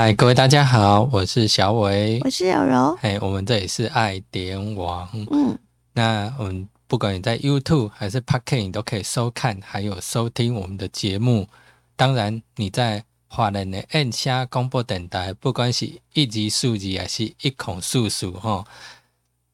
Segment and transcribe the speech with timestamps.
[0.00, 2.96] 嗨，各位大家好，我是小伟，我是小柔。
[3.02, 5.08] 哎，我们这里是爱点网。
[5.28, 5.58] 嗯，
[5.92, 8.22] 那我们不管你在 YouTube 还是
[8.52, 11.48] 你都可以收看还有收听我们的节目。
[11.96, 18.64] 当然，你在华人的按下广播电台，不管是一级数字还是一孔数数，吼，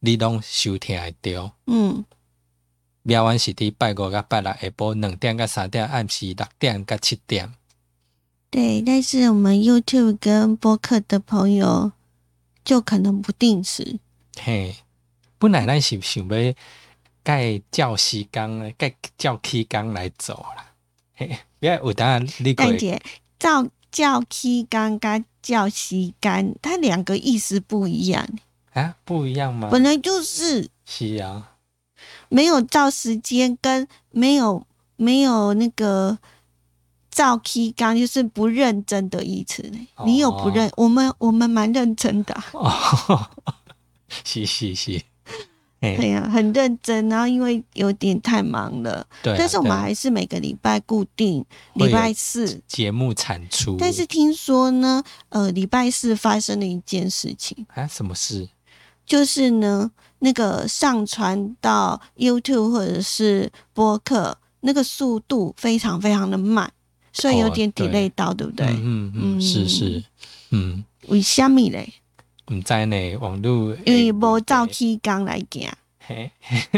[0.00, 1.52] 你拢收听得到。
[1.68, 2.04] 嗯，
[3.02, 7.50] 苗完是伫拜五甲拜六下晡两点甲三点，暗时六点甲七点。
[8.54, 11.90] 对，但是我们 YouTube 跟播客的朋友
[12.64, 13.98] 就可能不定时。
[14.40, 14.76] 嘿，
[15.40, 16.54] 本来咱是想要
[17.24, 20.70] 盖教时间，盖教期间来走啦。
[21.16, 23.02] 嘿，不要有当然你蛋姐，
[23.40, 28.24] 照教期间跟教时间，它两个意思不一样
[28.72, 28.94] 啊？
[29.04, 29.68] 不一样吗？
[29.72, 31.56] 本来就是是啊，
[32.28, 36.18] 没有照时间跟没有没有那个。
[37.14, 39.78] 照 K 刚就是不认真的意思呢。
[40.04, 40.68] 你有不认？
[40.76, 42.34] 我们我们蛮认真的。
[42.52, 43.30] 哦，
[44.24, 45.00] 是是是，
[45.80, 47.08] 对 呀，很认真。
[47.08, 49.36] 然后因为有点太忙了，对。
[49.38, 53.76] 但是我们还是每个礼拜固定礼拜四节目产出。
[53.78, 58.48] 但是听说呢，呃，礼拜四发生了一件事情啊，什么事？
[59.06, 66.72] 就是呢，那个上传到 YouTube 或者是播客，那个速度非常非常的慢。
[67.14, 68.66] 所以有点 delay 到，对不对？
[68.66, 70.04] 嗯嗯，是是，
[70.50, 70.84] 嗯。
[71.08, 71.94] 为什么嘞？
[72.52, 75.70] 唔知呢，网络因为无照起工来行，
[76.00, 76.30] 嘿，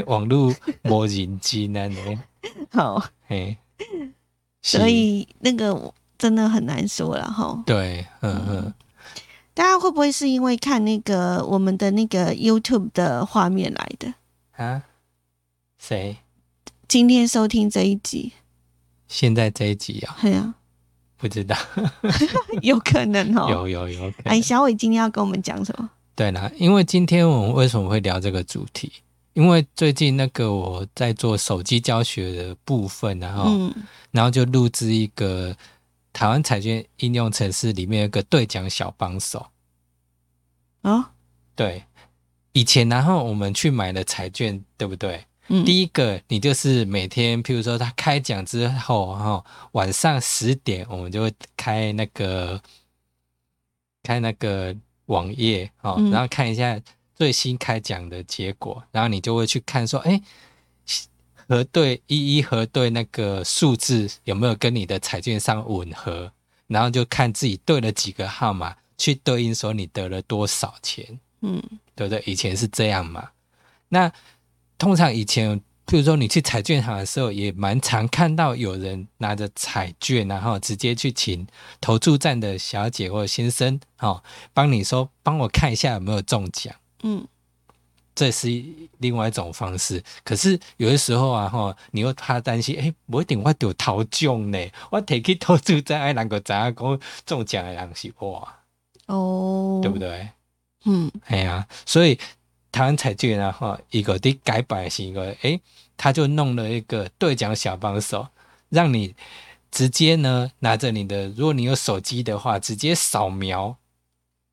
[0.06, 2.22] 网络无认真啊呢。
[2.70, 3.56] 好，嘿，
[4.62, 7.62] 所以那个真的很难说了哈。
[7.66, 8.74] 对，嗯嗯。
[9.54, 14.12] 大家会不会是因为看那个我们的那个 YouTube 的画面来的
[14.56, 14.82] 啊？
[15.78, 16.18] 谁？
[16.86, 18.32] 今天收听这一集。
[19.08, 20.54] 现在这一集啊，对啊，
[21.16, 21.56] 不知道，
[22.62, 24.12] 有可能哦， 有有有。
[24.24, 25.88] 哎，小伟今天要跟我们讲什么？
[26.14, 28.92] 对啦，因为今天我们为什么会聊这个主题？
[29.34, 33.70] 因为最近那个我在做手机教学的部分，然后，
[34.10, 35.54] 然后就录制一个
[36.14, 39.46] 台湾彩券应用程式里面有个兑奖小帮手
[40.80, 41.12] 啊，
[41.54, 41.84] 对，
[42.52, 45.22] 以前然后我们去买了彩券，对不对？
[45.64, 52.60] 第一个，你就是每天，譬如说他开奖之后，哈，晚上十点，我们就会开那个
[54.02, 54.74] 开那个
[55.06, 56.80] 网页，哦，然后看一下
[57.14, 60.20] 最新开奖的结果，然后你就会去看说，哎，
[61.48, 66.32] 核对一一核对那个数字有没有跟你的彩券上吻合，
[66.66, 71.62] 然后就看自己对了几个号码，去对应说你得了多少钱，嗯，
[71.94, 72.20] 对不对？
[72.26, 73.30] 以前是这样嘛，
[73.88, 74.12] 那。
[74.78, 81.46] 通常以前，譬如说你去彩券行的时候，也蛮常看到有人拿着彩券，然后直接去请
[81.80, 84.22] 投注站的小姐或先生，哦，
[84.52, 86.74] 帮你说，帮我看一下有没有中奖。
[87.02, 87.26] 嗯，
[88.14, 88.48] 这是
[88.98, 90.02] 另外一种方式。
[90.22, 94.58] 可是有的时候啊，哈，你又怕担心，哎，不一定我丢投中呢，
[94.90, 98.46] 我提去投注站，哎，能够怎样讲中奖的人是我，
[99.06, 100.28] 哦，对不对？
[100.84, 102.18] 嗯，哎呀，所以。
[102.76, 105.58] 台湾彩券然后一个的改版型一个，诶，
[105.96, 108.28] 他就弄了一个兑奖小帮手，
[108.68, 109.14] 让你
[109.70, 113.78] 直接呢拿着你的，如果你有手机的话，直接扫描，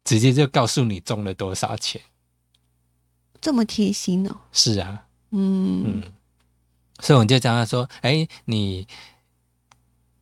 [0.05, 2.01] 直接就告诉你中了多少钱。
[3.41, 4.37] 这么贴心哦。
[4.53, 6.03] 是啊，嗯嗯，
[7.01, 8.87] 所以我就讲他说，哎，你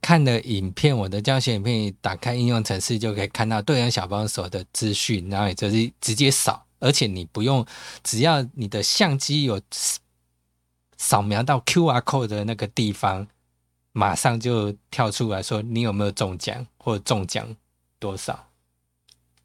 [0.02, 6.66] 看的影片，我的教学影片，打开应用程式就可以看到兑奖小帮手的资讯，然后也就是直接扫。
[6.82, 7.66] 而且你不用，
[8.04, 9.62] 只要你的相机有
[10.98, 13.28] 扫描到 Q R code 的那个地方，
[13.94, 17.56] 马上就跳出来说你有没有中奖或者中奖
[17.98, 18.48] 多少。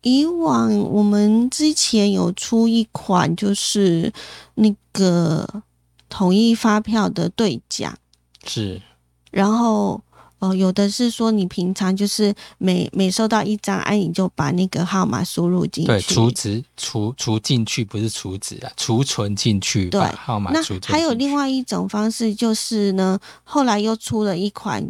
[0.02, 4.12] 以往我们之前有出一款，就是
[4.54, 5.62] 那个
[6.08, 7.96] 统一发票的兑奖，
[8.44, 8.82] 是，
[9.30, 10.02] 然后。
[10.38, 20.50] 哦，有的是说你平常就是每每收到一张，哎，你就把那个号码输入进去，对，储值储储进去不是储值啊，储存进去，对，号码。
[20.52, 24.86] 那还有另外一种方式就是呢，后来又出了一款，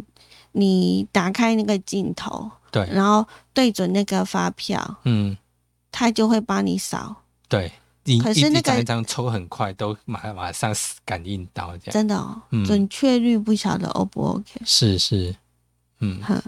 [0.51, 5.37] 你打开那个镜头，对，然后对准那个发票，嗯，
[5.91, 7.71] 它就会帮你扫，对。
[8.21, 10.73] 可是那个一张抽很快，都马马上
[11.03, 14.61] 感应到这样，真的哦，准确率不晓得 O 不 OK？
[14.65, 15.35] 是是，
[15.99, 16.41] 嗯，哼，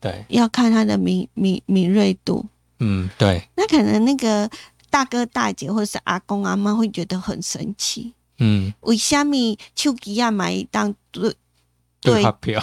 [0.00, 2.44] 对，要看他的敏敏敏锐度，
[2.80, 3.48] 嗯，对。
[3.56, 4.50] 那可能那个
[4.90, 9.34] 大哥大姐或者是阿公阿妈会觉得很神奇，嗯，为什么
[9.74, 11.34] 手机要买一张对
[12.00, 12.62] 对发票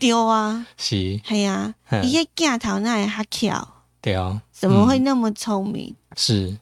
[0.00, 0.66] 丢 啊？
[0.76, 3.68] 是，系啊，伊个镜头那会较巧，
[4.00, 5.94] 对哦，怎么会那么聪明？
[6.16, 6.58] 是，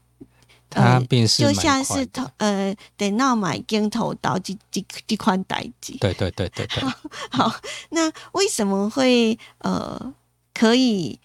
[0.71, 5.99] 他便是就像是头呃，得闹买镜头到这这这款代机。
[5.99, 6.83] 对对对对对。
[7.31, 7.53] 好，
[7.91, 10.15] 那为什么会呃
[10.55, 11.19] 可以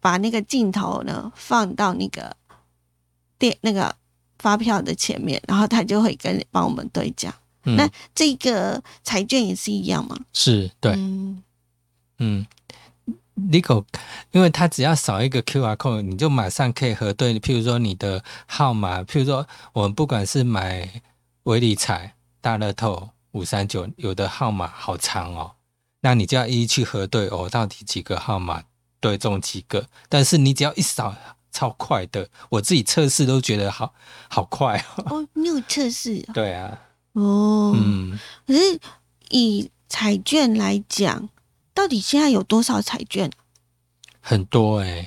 [0.00, 2.36] 把那个镜头呢放到那个
[3.38, 3.94] 电那个
[4.38, 7.32] 发票的前面，然后他就会跟帮我们对讲。
[7.62, 10.18] 那这个彩券也是一样吗？
[10.32, 11.42] 是，对，嗯
[12.18, 12.46] 嗯。
[13.50, 13.84] l i c o
[14.34, 17.38] 因为它只要扫一个 QR code，你就马上可以核对。
[17.38, 21.02] 譬如说你的号码，譬如说我们不管是买
[21.44, 25.52] 微理彩、大乐透、五三九，有的号码好长哦，
[26.00, 28.64] 那你就要一一去核对哦，到底几个号码
[28.98, 29.86] 对中几个？
[30.08, 31.14] 但是你只要一扫，
[31.52, 33.94] 超快的，我自己测试都觉得好
[34.28, 35.04] 好快哦。
[35.18, 36.20] 哦，你有测试？
[36.34, 36.76] 对啊。
[37.12, 38.80] 哦，嗯，可是
[39.28, 41.28] 以彩券来讲。
[41.72, 43.28] 到底现在有多少彩券？
[44.26, 45.06] 很多哎，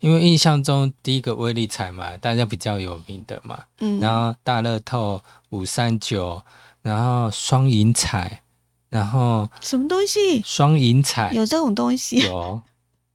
[0.00, 5.18] 因为印象中第一个威力彩嘛，大家比较有名的嘛，嗯，然后大乐透
[5.48, 6.42] 五三九，
[6.82, 8.42] 然后双银彩，
[8.90, 10.42] 然后什么东西？
[10.44, 12.18] 双银彩有这种东西？
[12.18, 12.60] 有，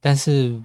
[0.00, 0.60] 但是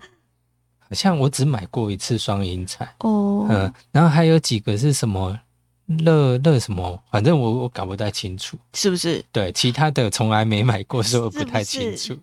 [0.79, 5.39] 好像我只买过一次双银彩哦，嗯，然后还有几个是什么？
[5.85, 6.99] 乐乐什么？
[7.11, 9.23] 反正我我搞不太清楚，是不是？
[9.31, 12.17] 对，其他的从来没买过，所以我不太清楚。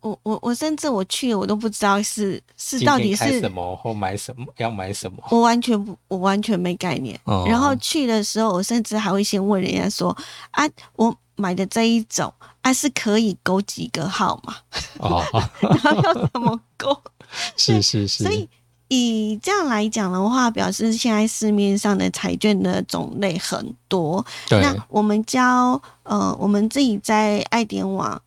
[0.00, 7.18] 我我我甚至我去了，我都不知道是是到底是什么或买什么要买什么，我完全不，我完全没概念。
[7.46, 10.16] 然后去的时候，我甚至还会先问人家说
[10.52, 14.56] ：“啊，我买的这一种，啊是可以勾几个号码？
[14.98, 15.22] 哦，
[15.60, 16.96] 然后要怎么勾？
[17.56, 18.48] 是是是，所以。”
[18.94, 24.22] 以这样来讲的话，表示现在市面上的彩券的种类很多。
[24.50, 28.20] 那我们教呃，我们自己在爱点网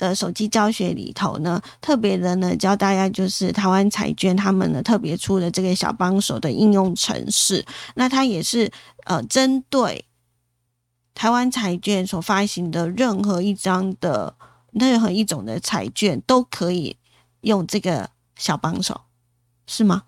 [0.00, 7.62] 的手机教学里头呢，特别的呢教大家就是台湾彩券他们呢特别出的这个小帮手的应用程式。
[7.96, 8.72] 那它也是
[9.04, 10.06] 呃针对
[11.14, 14.34] 台湾彩券所发行的任何一张的
[14.72, 16.96] 任何一种的彩券都可以
[17.42, 19.02] 用这个小帮手，
[19.66, 20.04] 是吗？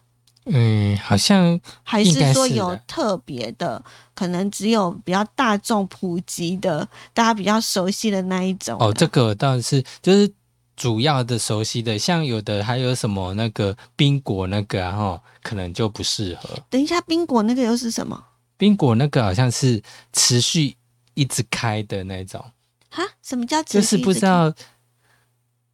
[0.47, 3.83] 嗯，好像还是说有特别的，
[4.15, 8.77] 可能只有比较大众普及的，大家比较熟悉的那一种。
[8.81, 10.33] 哦，这个倒是就是
[10.75, 16.59] 主要的熟悉的，像有的还有什么那个冰果那个啊，哈，可能就不适合。
[16.69, 18.21] 等一下，冰果那个又是什么？
[18.57, 19.81] 冰果那个好像是
[20.13, 20.75] 持续
[21.15, 22.45] 一直开的那种。
[22.91, 23.03] 哈？
[23.23, 24.53] 什么叫就是不知道？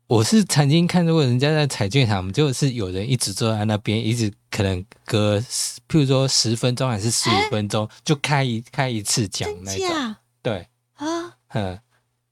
[0.08, 5.38] 我是曾经看到过人家在彩券行，就是有人一直坐在那边，一直可能隔，
[5.86, 10.14] 譬如说十分钟还是十五分钟就开一开一次奖那种。
[10.40, 11.78] 对啊，嗯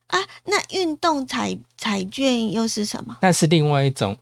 [0.06, 3.18] 啊，那运动彩彩券又是什么？
[3.20, 4.16] 那是另外一种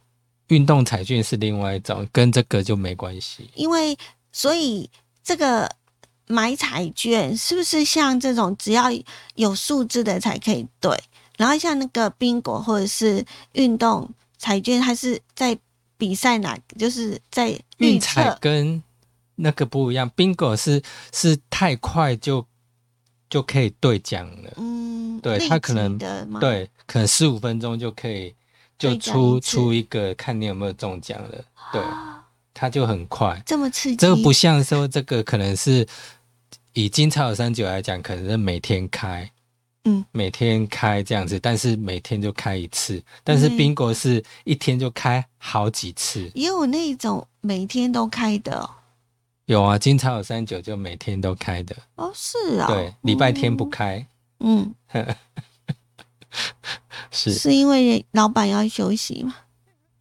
[0.49, 3.49] 运动彩券，是另外一种，跟这个就没关系。
[3.55, 3.97] 因为
[4.33, 4.91] 所以
[5.23, 5.71] 这个
[6.27, 8.87] 买彩券是不是像这种只要
[9.37, 10.99] 有数字的才可以对？
[11.37, 14.09] 然后像那个宾果或者是运动
[14.39, 15.59] 彩券，它是在
[15.97, 16.59] 比赛哪？
[16.79, 18.83] 就是在运彩跟
[19.37, 20.83] 那个不一样，宾果是
[21.13, 22.47] 是太快就
[23.29, 24.53] 就可以兑奖了。
[24.57, 25.99] 嗯，对，它可能
[26.39, 28.35] 对，可能四五分钟就可以
[28.79, 31.45] 就出出一个，看你有没有中奖了。
[31.73, 31.83] 对，
[32.53, 33.97] 它就很快，这么刺激。
[33.97, 35.87] 这个不像说这个可能是
[36.75, 39.29] 以金超三九来讲，可能是每天开。
[39.85, 43.03] 嗯，每天开这样子，但是每天就开一次。
[43.23, 48.69] 但是宾果是一天就开好几次，也有那种每天都开的。
[49.45, 51.77] 有啊，金朝有三九就每天都开的。
[51.97, 52.67] 哦，是啊。
[52.67, 54.07] 对，礼拜天不开。
[54.41, 54.75] 嗯，
[57.11, 59.35] 是是因为老板要休息吗？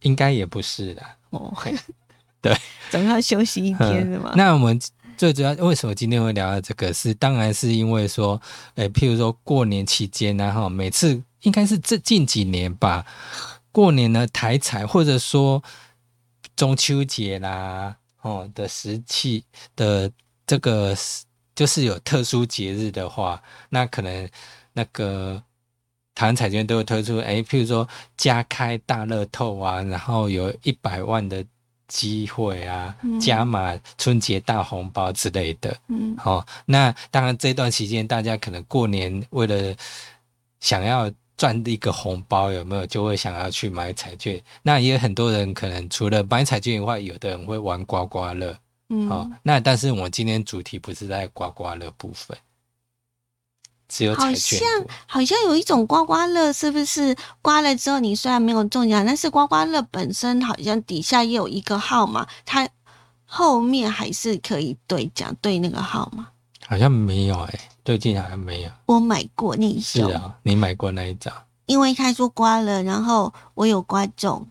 [0.00, 1.02] 应该也不是的。
[1.30, 1.54] 哦，
[2.40, 2.56] 对，
[2.90, 4.32] 总要休息一天的嘛。
[4.34, 4.80] 那我们。
[5.16, 6.92] 最主要为什么今天会聊到这个？
[6.92, 8.40] 是当然是因为说，
[8.74, 13.04] 诶，譬如说过年期间呢，哈，每次应该是这近几年吧，
[13.70, 15.62] 过年呢台彩或者说
[16.56, 19.44] 中秋节啦，哦的时期
[19.76, 20.10] 的
[20.46, 20.96] 这个
[21.54, 24.28] 就是有特殊节日的话，那可能
[24.72, 25.42] 那个
[26.14, 31.44] 台湾彩券都会推出，诶，譬如说加开大乐透啊，然后有一百万的。
[31.88, 35.76] 机会啊，加码春节大红包之类的。
[35.88, 39.74] 嗯，好，那当然这段期间，大家可能过年为了
[40.60, 44.40] 想要赚一个红包，有没有就会想要去买彩券？
[44.62, 48.56] 那也有很多人可能除了买彩券以外，有的人会玩刮刮乐。
[48.88, 52.36] 嗯，好，那但是我今天主题不是在刮刮乐部分。
[53.94, 54.14] 只有。
[54.16, 54.58] 好像
[55.06, 62.68] 好像有一种刮刮乐，是不是刮了之后你虽然没有中奖，但是刮刮乐本身好像底下也有一个号码，它
[63.24, 66.26] 后面还是可以兑奖对那个号码。
[66.66, 68.70] 好像没有哎，最近好像没有。
[68.86, 71.32] 我买过那是啊，你买过那一张？
[71.66, 74.46] 因为他说刮了，然后我有刮中。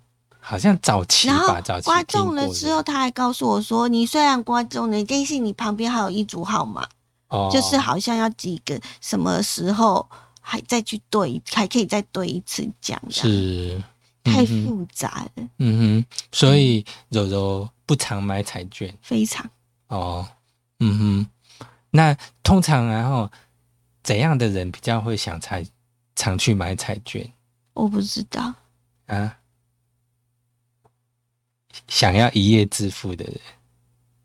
[0.45, 6.85] 好像早期吧，早期刮中了之后，他还告诉我说：“你虽然刮中了，但是你旁边还有一组号码，
[7.34, 10.08] 哦，就是好像要几个什么时候
[10.40, 13.82] 还再去对，还可以再对一次奖。”是
[14.24, 15.50] 太复杂了。
[15.58, 19.50] 嗯哼，所以柔柔不常买彩券，非常
[19.88, 20.28] 哦。
[20.80, 23.30] 嗯哼，那通常然后
[24.04, 25.66] 怎样的人比较会想才
[26.16, 27.34] 常去买彩券？
[27.74, 28.54] 我不知道
[29.08, 29.38] 啊。
[31.88, 33.40] 想要一夜致富的人，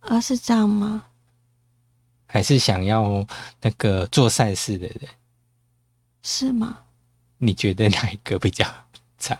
[0.00, 1.06] 啊，是这样吗？
[2.30, 3.26] 还是想要
[3.62, 5.00] 那个做善事的人，
[6.22, 6.78] 是吗？
[7.38, 8.66] 你觉得哪一个比较
[9.18, 9.36] 长？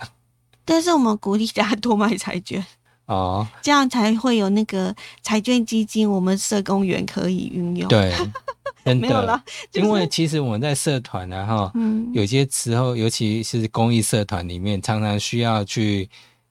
[0.65, 2.65] 但是我们鼓励大家多买彩券
[3.07, 7.87] 哦，这样才会有那个彩券基金，我们社工员可以运用。
[7.89, 8.13] 对，
[8.95, 9.41] 没有了，
[9.73, 16.09] 因为其实我们在社团然后，嗯，有些时候，尤其是公益社团里面，常常需要去。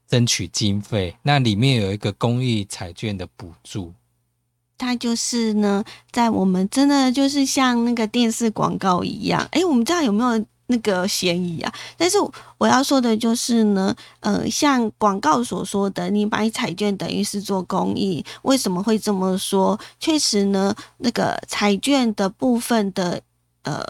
[0.10, 3.94] 争取经费，那里面有一个公益彩券的补助，
[4.78, 11.74] 它就是呢，在我们真的就是像那个电视广告一样，哎，我们这样有没有那个嫌疑啊？
[11.98, 12.18] 但是
[12.58, 19.80] 我要说的就是呢，呃，像广告所说的，你买彩券等于是做公益，为什么会这么说？
[20.00, 23.22] 确实呢，那个彩券的部分的
[23.64, 23.84] 呃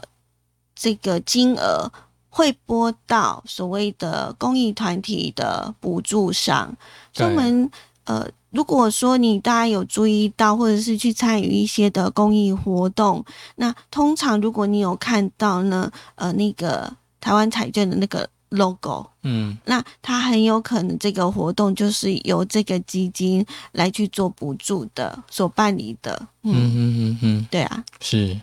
[0.76, 1.92] 这个金额。
[2.30, 6.72] 会拨到所谓的公益团体的补助上。
[7.12, 7.72] 所以我们
[8.08, 13.24] 呃，如果说你大家有注意到，或者是去参与一些的公益活动，
[13.58, 26.28] 那通常如果你有看到呢，呃，那个台湾彩券的那个 logo，嗯，那它很有可能这个活动就是由这个基金来去做补助的，所办理的。
[26.44, 28.40] 嗯嗯嗯嗯，对啊，是。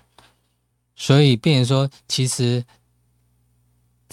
[0.95, 2.63] 所以，变成说，其实。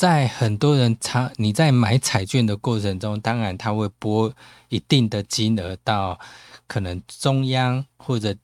[0.01, 4.33] 在很多人他你在买彩券的过程中，当然他会拨
[4.69, 6.19] 一定的金额到
[6.65, 8.35] 可能中央或者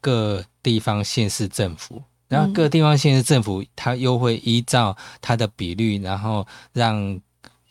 [0.00, 7.20] 各地方县市政府，然后各地方县市政府他又会依照他的比率，然后让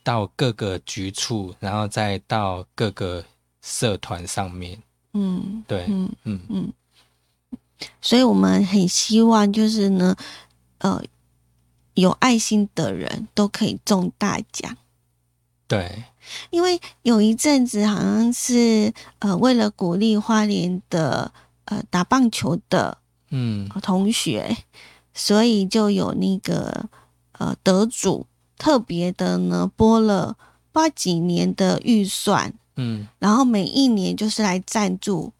[0.03, 3.25] 到各个局处，然后再到各个
[3.63, 4.77] 社团上面。
[5.13, 6.73] 嗯，对，嗯嗯嗯，
[8.01, 10.15] 所以我们很希望就是呢，
[10.77, 11.03] 呃。
[11.93, 14.77] 有爱心的人都可以中大奖，
[15.67, 16.03] 对，
[16.49, 21.31] 因为有一阵子好像是呃，为了鼓励花莲的
[21.65, 22.97] 呃打棒球的
[23.29, 23.67] 嗯。
[23.81, 24.57] 同学，
[25.13, 26.89] 所以就有那个
[27.33, 28.25] 呃得主
[28.57, 30.37] 特别的呢拨了
[30.71, 35.33] 八几年的预算，嗯，然后每一年就是来赞助。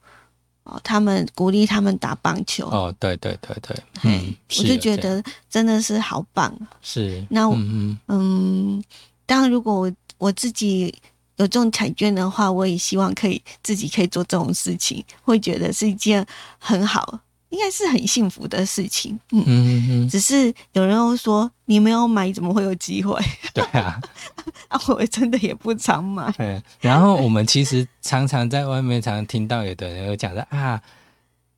[0.64, 2.68] 哦，他们鼓励他们打棒球。
[2.68, 6.56] 哦，对对对对，嗯，我就觉得真的是好棒。
[6.82, 8.84] 是，那嗯嗯，
[9.26, 10.94] 当然，如果我我自己
[11.38, 16.26] 有中彩券的话，我也希望可以自己可以做这种事情，会觉得是一件
[16.60, 17.20] 很好。
[17.52, 23.22] 应该是很幸福的事情，嗯嗯嗯，只是有人会说你没有买，怎么会有机会？
[23.54, 24.02] 对啊，
[24.70, 26.32] 啊，我真的也不常买。
[26.38, 30.82] 对，然后我们其实常常在外面常常听到有的人有讲说啊，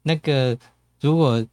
[0.01, 0.57] 那个
[0.99, 1.45] 如果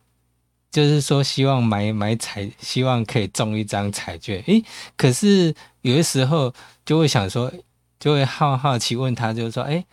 [0.70, 4.64] 就是说希望买买彩，希望可以中一张彩券，诶，
[4.97, 6.52] 可是有的时候
[6.85, 7.52] 就会想说，
[7.99, 9.85] 就会好好奇问他，就是说，哎。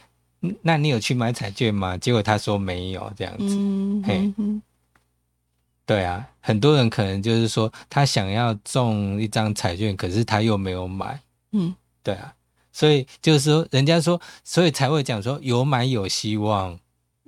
[0.61, 1.97] 那你有去买彩券吗？
[1.97, 3.45] 结果他说没有这样子。
[3.49, 4.33] 嗯嘿，
[5.85, 11.19] 对啊，很多人可能就是说他想要中一张彩券，可是他又没有买。
[11.53, 11.73] 嗯，
[12.03, 12.33] 对啊，
[12.73, 16.77] 所以就是说，人家说，所以才会讲说有买有希望，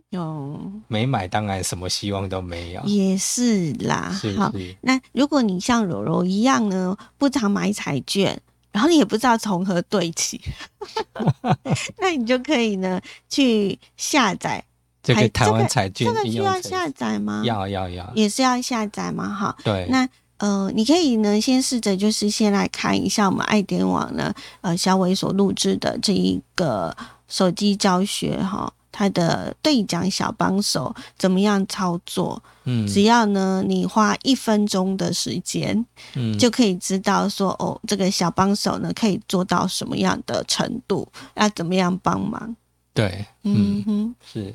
[0.10, 2.82] 有没买当然什么希望都没有。
[2.84, 4.12] 也是啦。
[4.36, 8.42] 好，那如果你像柔柔一样呢，不常买彩券。
[8.80, 10.40] 然后你也不知道从何对起
[12.00, 14.64] 那你就可以呢去下载
[15.04, 17.42] 这个台湾彩券，这个需要下载吗？
[17.44, 19.28] 要要要，也是要下载吗？
[19.28, 19.86] 哈，对。
[19.90, 20.08] 那
[20.38, 26.96] 呃，你可以呢先试着就是先来看一下我们爱点网呢呃小伟所录制的这一个
[27.28, 28.72] 手机教学哈。
[28.92, 32.42] 他的对讲小帮手怎么样操作？
[32.64, 42.56] 嗯，只要呢，你花一分钟的时间，嗯，就可以知道说，哦，这个小帮手呢可以做到什么样的程度，要怎么样帮忙？
[42.94, 44.54] 对，嗯哼，是。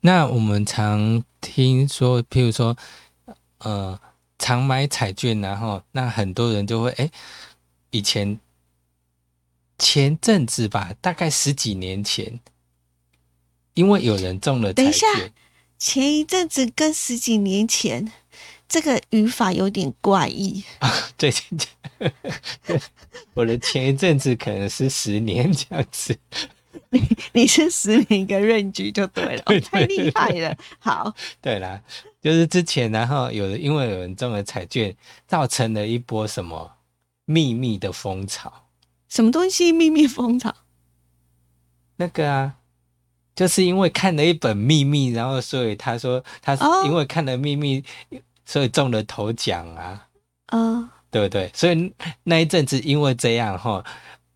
[0.00, 2.76] 那我们常听说，譬如说，
[3.58, 3.98] 呃，
[4.38, 7.10] 常买彩券，然后那很多人就会哎，
[7.90, 8.38] 以前
[9.78, 12.38] 前阵子吧，大概十几年前，
[13.76, 15.06] 因为有人中了等一下，
[15.78, 18.12] 前一阵子跟十几年前。
[18.68, 20.92] 这个语法有点怪异 啊！
[21.16, 21.32] 对，
[23.32, 26.18] 我的前一阵子可能是十年这样子，
[26.90, 27.00] 你
[27.32, 30.56] 你是十年一个任局就对了，太厉害了。
[30.80, 31.80] 好，对啦，
[32.20, 34.92] 就是之前然后有的因为有人中了彩券，
[35.28, 36.72] 造成了一波什么
[37.24, 38.52] 秘密的风潮？
[39.08, 40.52] 什么东西秘密风潮？
[41.98, 42.56] 那个啊，
[43.36, 47.84] 就是因为看了一本秘密，然后所以他说他是因为看了秘密。
[48.48, 50.06] 所以中了头奖啊，
[50.52, 51.50] 嗯，对不对？
[51.52, 53.84] 所以那一阵子因为这样哈，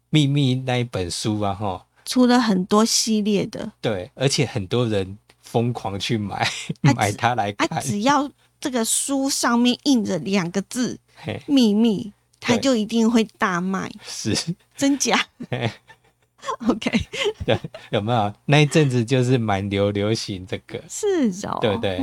[0.09, 6.45] 秘密那一本书啊哈，出了很多系列的，对，而且很多人疯狂去买
[6.80, 8.28] 买它来看，只要
[8.61, 10.99] 这个书上面印着两个字
[11.47, 14.37] “秘密”，它就一定会大卖，是。
[14.76, 15.25] 真假
[16.68, 16.90] OK，
[17.44, 17.59] 对，
[17.90, 21.99] 有没有那一阵子就是蛮流流行这个，是哦，对不对？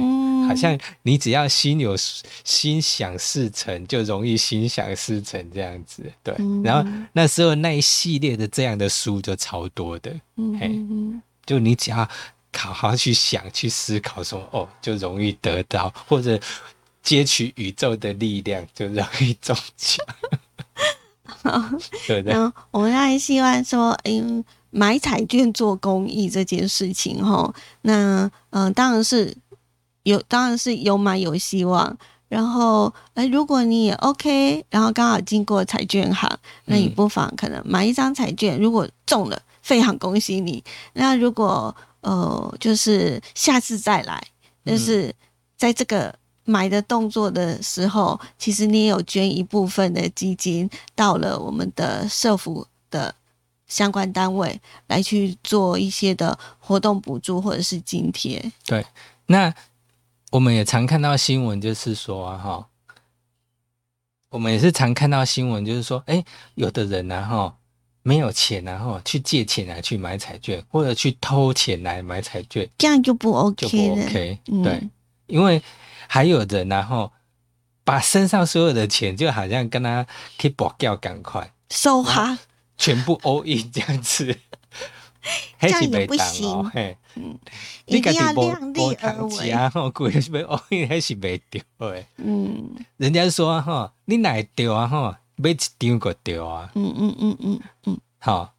[0.48, 1.96] 好像你只要心有
[2.44, 6.34] 心想事成，就容易心想事成这样子，对。
[6.64, 12.08] 然后那时候那一系列的这样的书就超多的，嗯，就你只要
[12.56, 16.40] 好好去想、去思考，说哦，就容易得到，或者
[17.04, 20.06] 接取宇宙的力量，就容易中奖。
[22.08, 22.34] 对 对，
[22.72, 29.36] 我们还希望说，嗯，买彩券做公益这件事情，哈，那嗯，当然是
[30.04, 31.98] 有，当然是有买有希望。
[32.30, 36.30] 然后，哎，如果你也 OK，然后刚好经过彩券行，
[36.66, 40.62] 那你不妨可能买一张彩券，如果中了，非常恭喜你。
[40.94, 44.22] 那如果呃，就是下次再来，
[44.66, 45.14] 就是
[45.58, 46.14] 在这个。
[46.50, 53.14] 买的动作的时候，其实你也有捐一部分的基金到了我们的社福的
[53.68, 54.58] 相关单位
[54.88, 58.42] 来去做一些的活动补助或者是津贴。
[58.66, 58.86] 对，
[59.26, 59.54] 那
[60.32, 62.66] 我们也常看到新闻，就是说哈，
[64.30, 66.24] 我们也是常看到新闻，就是说，哎，
[66.56, 67.54] 有的人呢哈
[68.04, 74.40] 没有钱，然后去借钱来去买彩券，或者去偷钱来买彩券，这样就不 OK，就不 OK。
[74.64, 74.90] 对，
[75.26, 75.62] 因为。
[76.08, 77.12] 还有人，然后
[77.84, 80.06] 把身上所有的钱，就好像跟他
[80.38, 82.38] 可以保掉，赶快收哈，
[82.78, 84.38] 全部 all in 这样子，
[85.60, 86.70] 这样也不行。
[86.70, 87.38] 嘿，嗯，
[87.86, 89.50] 一定要量力而为。
[89.50, 92.08] 然后贵是被 all in 还是没丢诶？
[92.18, 94.88] 嗯，人家说哈，你哪丢啊？
[94.88, 96.72] 哈，买一张个丢啊？
[96.76, 98.54] 嗯嗯嗯嗯嗯，好，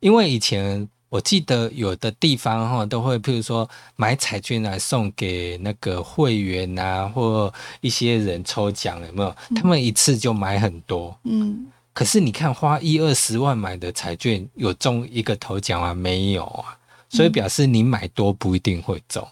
[0.00, 0.88] 因为以前。
[1.12, 9.36] 我记得有的地方哈都会，譬如说买彩券来送给那个会员啊，或一些人抽奖，有没有？
[9.54, 11.14] 他们一次就买很多。
[11.24, 11.66] 嗯。
[11.92, 15.92] 可是你看，花一二十万买的彩券，有中一个头奖啊？
[15.92, 16.78] 没有啊。
[17.10, 19.22] 所以表示你买多不一定会中。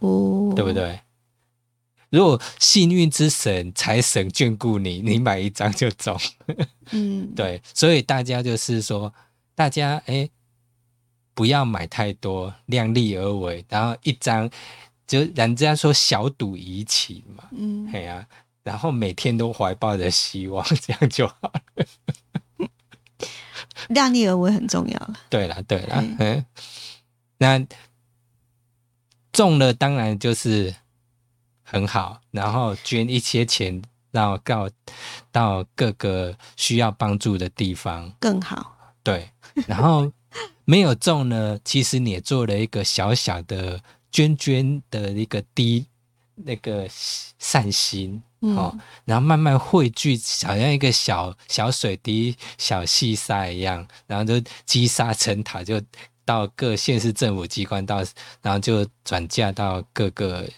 [0.00, 0.52] 哦。
[0.54, 1.00] 对不对？
[2.10, 6.20] 如果幸运之神、财神眷顾你，你买一张就中。
[6.90, 7.32] 嗯。
[7.34, 9.10] 对，所以大家就是说，
[9.54, 10.28] 大家哎。
[11.34, 13.64] 不要买太多，量力而为。
[13.68, 14.48] 然后一张，
[15.04, 18.24] 就人家说小赌怡情嘛，嗯，对啊。
[18.62, 22.68] 然后每天都怀抱着希望，这样就好了。
[23.88, 25.14] 量力而为很重要了。
[25.28, 26.46] 对了，对了，嗯，
[27.38, 27.66] 那
[29.32, 30.74] 中了当然就是
[31.64, 34.70] 很好，然后捐一些钱，然到
[35.32, 38.94] 到各个需要帮助的地方更好。
[39.02, 39.28] 对，
[39.66, 40.12] 然后。
[40.64, 43.80] 没有中呢，其实你也做了一个小小的
[44.12, 45.86] 涓涓的一个滴
[46.36, 46.86] 那个
[47.38, 55.80] 善心哦，然后慢慢汇聚，好像一个小小水滴、小细沙一样，然后就积沙成塔，就
[56.24, 58.04] 到各县市政府机关到，
[58.42, 60.48] 然后就转嫁到各个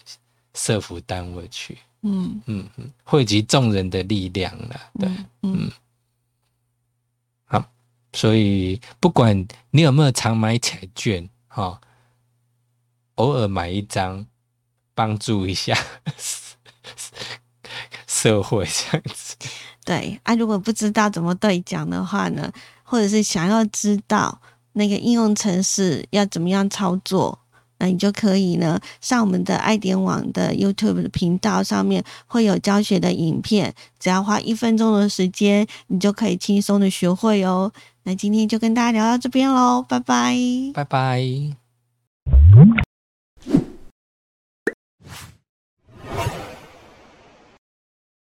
[0.53, 1.77] 社福单位去。
[2.03, 5.09] 嗯嗯嗯，汇集众人的力量了，对，
[5.43, 5.69] 嗯。
[8.17, 11.79] 所以，不管你有没有常买彩券，哈，
[13.13, 14.25] 偶尔买一张，
[14.95, 15.77] 帮助一下
[18.07, 19.35] 社会这样子。
[19.85, 22.51] 对啊，如果不知道怎么兑奖的话呢，
[22.81, 24.41] 或者是想要知道
[24.73, 27.37] 那个应用程式要怎么样操作。
[27.79, 37.71] 那你就可以呢，上我们的爱点网的 YouTube 的频道上面会有教学的影片，只要花一分钟的时间，你就可以轻松的学会哦。
[38.07, 40.33] 那今天就跟大家聊到这边喽，拜拜，
[40.73, 41.21] 拜拜。